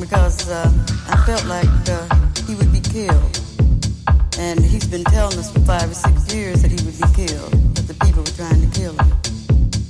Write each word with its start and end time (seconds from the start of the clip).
because 0.00 0.48
uh, 0.48 0.72
I 1.08 1.16
felt 1.26 1.44
like 1.46 1.68
uh, 1.88 2.08
he 2.46 2.54
would 2.54 2.72
be 2.72 2.80
killed. 2.80 3.38
And 4.38 4.58
he's 4.64 4.86
been 4.86 5.04
telling 5.04 5.38
us 5.38 5.52
for 5.52 5.60
five 5.60 5.90
or 5.90 5.94
six 5.94 6.34
years 6.34 6.62
that 6.62 6.70
he 6.70 6.80
would 6.84 6.96
be 6.96 7.08
killed, 7.14 7.52
that 7.76 7.86
the 7.86 7.94
people 8.04 8.22
were 8.22 8.36
trying 8.40 8.60
to 8.64 8.70
kill 8.78 8.92
him. 8.92 9.10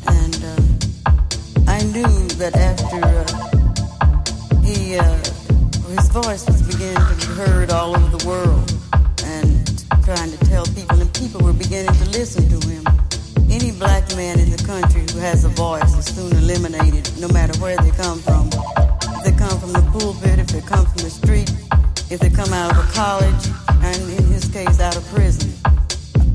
And 0.09 0.37
uh, 0.44 1.71
I 1.71 1.82
knew 1.94 2.28
that 2.43 2.56
after 2.56 3.00
uh, 3.00 4.60
he, 4.66 4.97
uh, 4.98 5.16
his 5.94 6.09
voice 6.10 6.44
was 6.47 6.62
beginning 6.62 6.97
to 6.97 7.15
be 7.15 7.32
heard 7.34 7.71
all 7.71 7.97
over 7.97 8.16
the 8.16 8.27
world 8.27 8.66
and 9.25 9.50
trying 10.04 10.31
to 10.32 10.38
tell 10.47 10.66
people, 10.66 11.00
and 11.00 11.12
people 11.15 11.41
were 11.41 11.53
beginning 11.53 11.94
to 11.94 12.10
listen 12.10 12.48
to 12.50 12.69
him. 12.69 12.84
Any 13.48 13.71
black 13.72 14.09
man 14.16 14.41
in 14.41 14.50
the 14.50 14.62
country 14.66 15.06
who 15.12 15.21
has 15.21 15.44
a 15.44 15.48
voice 15.48 15.97
is 15.97 16.06
soon 16.06 16.32
eliminated, 16.37 17.09
no 17.21 17.28
matter 17.28 17.56
where 17.60 17.77
they 17.77 17.91
come 17.92 18.19
from 18.19 18.50
from 19.60 19.72
the 19.72 19.82
pulpit, 19.93 20.38
if 20.38 20.47
they 20.48 20.62
come 20.62 20.86
from 20.86 21.03
the 21.04 21.10
street, 21.10 21.51
if 22.10 22.18
they 22.18 22.30
come 22.30 22.53
out 22.53 22.72
of 22.72 22.78
a 22.78 22.92
college, 22.92 23.45
and 23.84 24.01
in 24.18 24.24
his 24.33 24.47
case, 24.48 24.80
out 24.80 24.97
of 24.97 25.04
prison. 25.12 25.53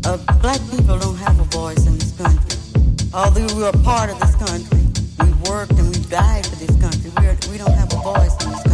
Uh, 0.06 0.18
black 0.42 0.62
people 0.70 1.00
don't 1.00 1.18
have 1.18 1.40
a 1.40 1.44
voice 1.46 1.88
in 1.88 1.98
this 1.98 2.12
country. 2.14 2.60
Although 3.14 3.50
we 3.56 3.64
are 3.64 3.74
part 3.82 4.12
of 4.12 4.20
this 4.20 4.36
country, 4.36 4.86
we 5.26 5.34
worked 5.50 5.72
and 5.74 5.90
we 5.90 6.04
died 6.06 6.46
for 6.46 6.56
this 6.56 6.76
country, 6.80 7.10
we, 7.18 7.26
are, 7.26 7.38
we 7.52 7.58
don't 7.58 7.74
have 7.74 7.92
a 7.94 8.02
voice 8.06 8.36
in 8.46 8.52
this 8.52 8.65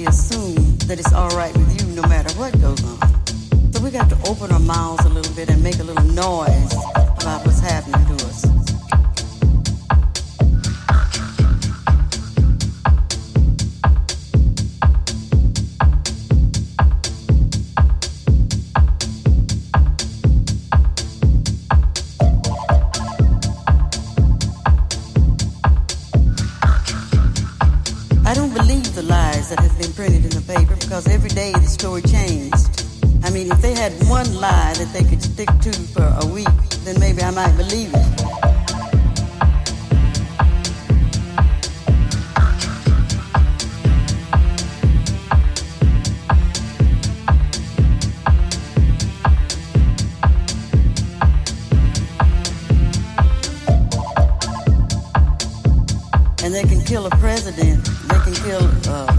immediately 0.00 0.06
assume 0.06 0.76
that 0.88 0.98
it's 0.98 1.12
all 1.12 1.28
right 1.30 1.56
with 1.56 1.80
you 1.80 1.94
no 1.94 2.02
matter 2.08 2.32
what 2.38 2.52
goes 2.60 2.82
on. 2.84 3.72
So 3.72 3.82
we 3.82 3.90
got 3.90 4.08
to 4.10 4.16
open 4.28 4.52
our 4.52 4.60
mouths 4.60 5.04
a 5.04 5.08
little 5.08 5.34
bit 5.34 5.50
and 5.50 5.62
make 5.62 5.78
a 5.78 5.84
little 5.84 6.04
noise 6.04 6.72
about 6.94 7.44
what's 7.44 7.60
happening 7.60 8.16
to 8.16 8.24
us. 8.26 8.59
because 31.00 31.14
every 31.14 31.30
day 31.30 31.52
the 31.52 31.66
story 31.66 32.02
changed. 32.02 32.84
I 33.24 33.30
mean, 33.30 33.50
if 33.50 33.62
they 33.62 33.72
had 33.74 33.92
one 34.08 34.34
lie 34.34 34.74
that 34.74 34.92
they 34.92 35.04
could 35.04 35.22
stick 35.22 35.48
to 35.48 35.72
for 35.72 36.04
a 36.04 36.26
week, 36.26 36.48
then 36.84 36.98
maybe 37.00 37.22
I 37.22 37.30
might 37.30 37.56
believe 37.56 37.90
it. 37.94 38.50
and 56.42 56.54
they 56.54 56.62
can 56.64 56.82
kill 56.84 57.06
a 57.06 57.10
president. 57.10 57.84
They 58.08 58.18
can 58.24 58.34
kill 58.34 58.90
uh, 58.90 59.09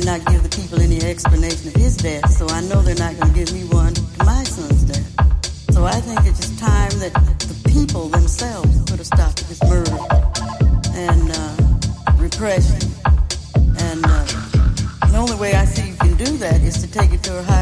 and 0.00 0.06
not 0.06 0.32
give 0.32 0.42
the 0.42 0.48
people 0.48 0.80
any 0.80 0.98
explanation 1.02 1.68
of 1.68 1.74
his 1.74 1.96
death, 1.96 2.30
so 2.30 2.48
I 2.48 2.62
know 2.62 2.80
they're 2.80 2.94
not 2.94 3.16
going 3.16 3.32
to 3.32 3.38
give 3.38 3.52
me 3.52 3.64
one 3.64 3.92
to 3.92 4.02
my 4.24 4.44
son's 4.44 4.84
death. 4.84 5.74
So 5.74 5.84
I 5.84 6.00
think 6.00 6.20
it's 6.26 6.40
just 6.40 6.58
time 6.58 6.90
that 7.00 7.12
the 7.12 7.70
people 7.70 8.08
themselves 8.08 8.80
put 8.90 8.98
a 8.98 9.04
stop 9.04 9.34
to 9.34 9.44
this 9.48 9.62
murder 9.64 9.98
and 10.94 11.30
uh, 11.30 12.16
repression. 12.16 12.80
And 13.54 14.00
uh, 14.06 14.24
the 15.12 15.18
only 15.18 15.36
way 15.36 15.52
I 15.54 15.66
see 15.66 15.90
you 15.90 15.96
can 15.96 16.16
do 16.16 16.36
that 16.38 16.62
is 16.62 16.80
to 16.80 16.90
take 16.90 17.12
it 17.12 17.22
to 17.24 17.38
a 17.38 17.42
high 17.42 17.59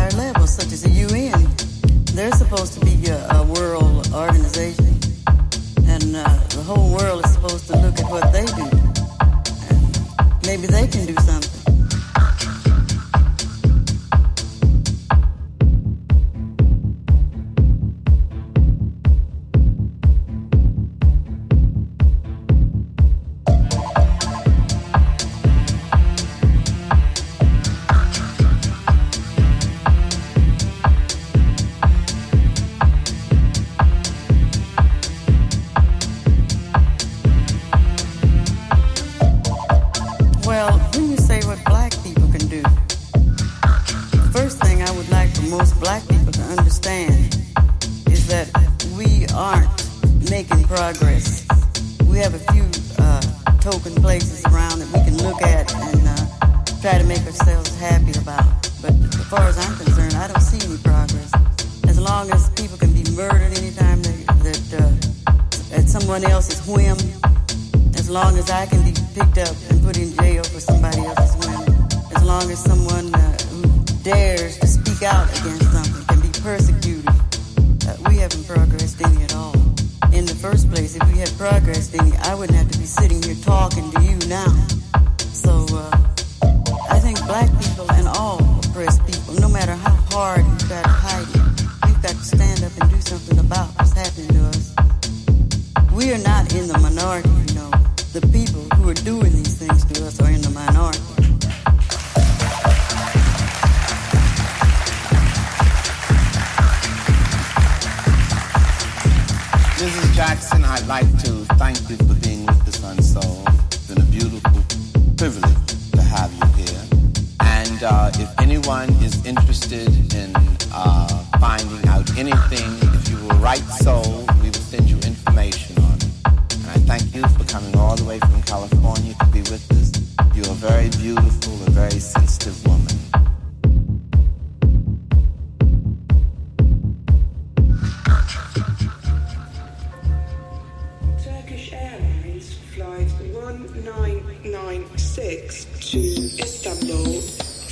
to 146.02 146.42
Istanbul. 146.42 147.20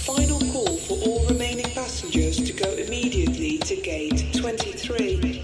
Final 0.09 0.41
call 0.53 0.77
for 0.79 0.99
all 1.07 1.27
remaining 1.27 1.71
passengers 1.71 2.37
to 2.39 2.53
go 2.53 2.71
immediately 2.73 3.59
to 3.59 3.77
gate 3.77 4.33
23. 4.35 5.36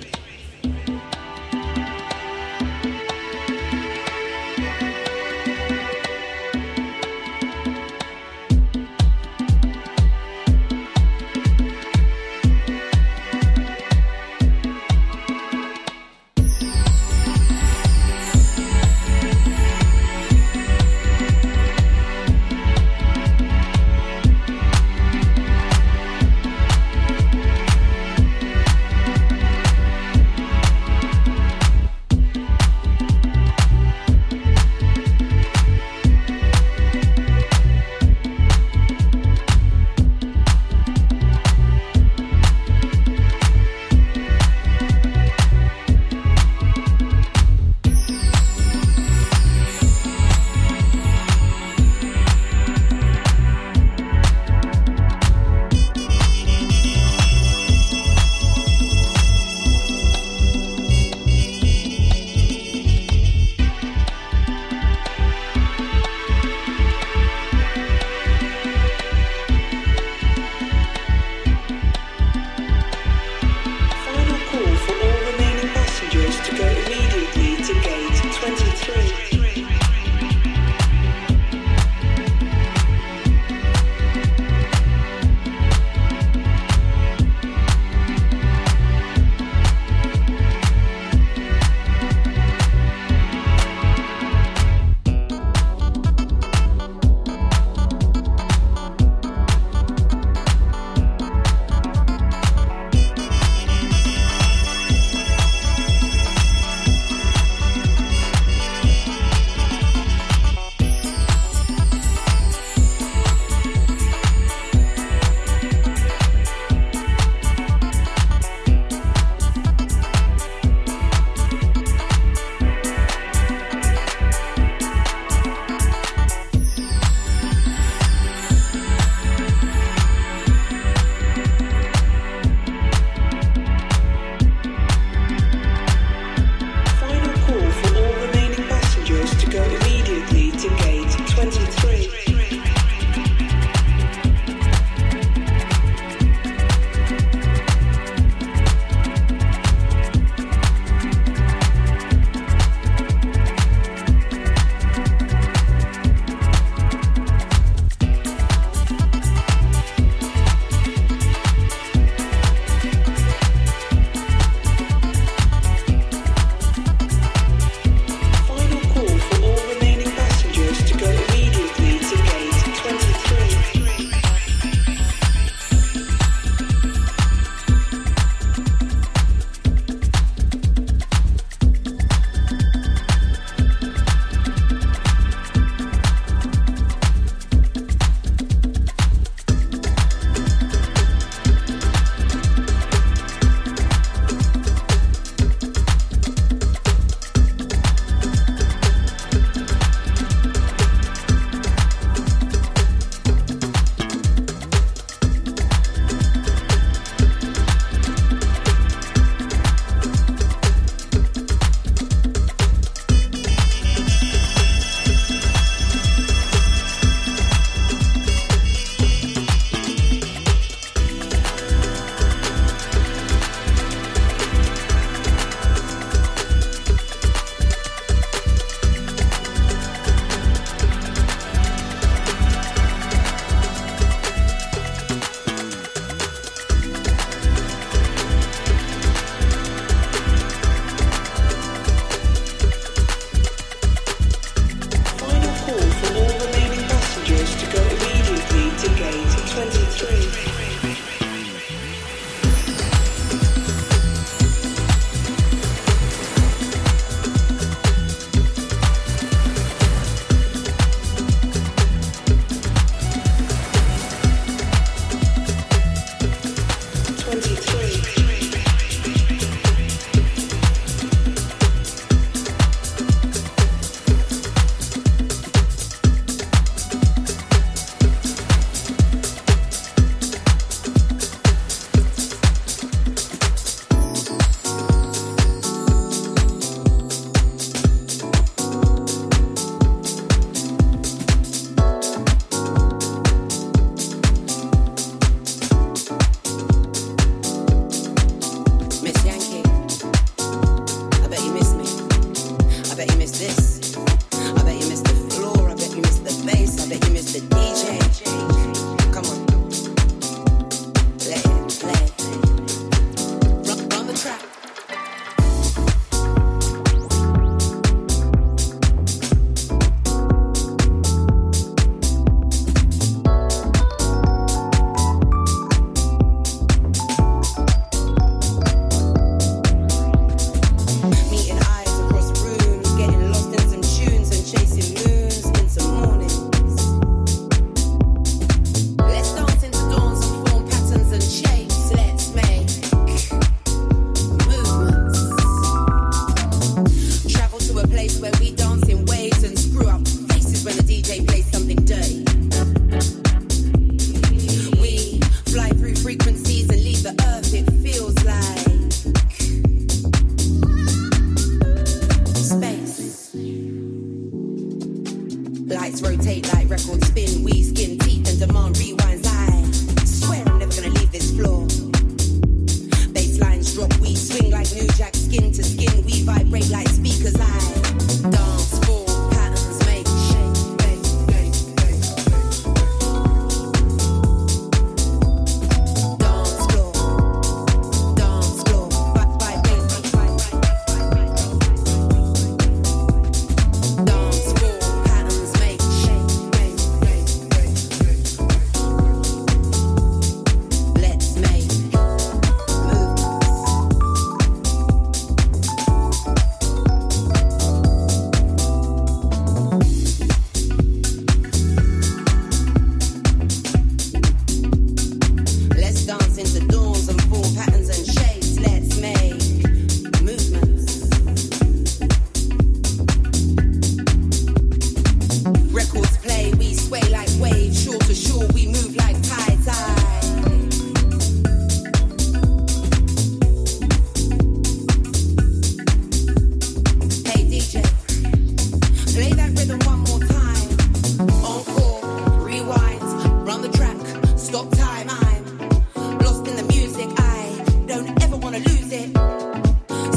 got 444.53 444.71
time. 444.73 445.09
I'm 445.09 446.19
lost 446.19 446.47
in 446.47 446.57
the 446.57 446.65
music. 446.65 447.09
I 447.17 447.65
don't 447.87 448.23
ever 448.23 448.37
want 448.37 448.55
to 448.55 448.61
lose 448.61 448.93
it. 448.93 449.09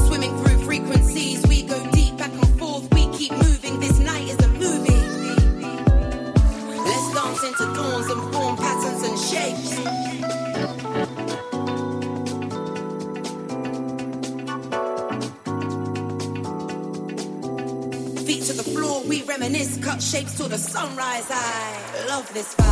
Swimming 0.07 0.35
through 0.39 0.59
frequencies, 0.65 1.47
we 1.47 1.63
go 1.63 1.79
deep 1.91 2.17
back 2.17 2.33
and 2.33 2.59
forth. 2.59 2.93
We 2.93 3.07
keep 3.13 3.31
moving. 3.31 3.79
This 3.79 3.97
night 3.97 4.27
is 4.27 4.37
a 4.43 4.49
movie. 4.49 5.03
Let's 6.89 7.13
dance 7.13 7.43
into 7.45 7.65
dawns 7.75 8.09
and 8.11 8.33
form 8.33 8.57
patterns 8.57 9.03
and 9.07 9.17
shapes. 9.31 9.69
Feet 18.25 18.43
to 18.43 18.53
the 18.53 18.63
floor, 18.73 19.01
we 19.07 19.23
reminisce, 19.23 19.77
cut 19.81 20.03
shapes 20.03 20.35
till 20.35 20.49
the 20.49 20.57
sunrise. 20.57 21.27
I 21.29 22.05
love 22.09 22.33
this 22.33 22.53
vibe. 22.55 22.64